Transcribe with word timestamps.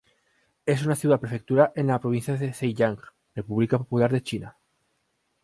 Es 0.65 0.83
una 0.83 0.95
ciudad-prefectura 0.95 1.73
en 1.75 1.85
la 1.85 1.99
provincia 1.99 2.35
de 2.35 2.53
Zhejiang, 2.53 2.97
República 3.35 3.77
Popular 3.77 4.11
de 4.11 4.23
China. 4.23 4.57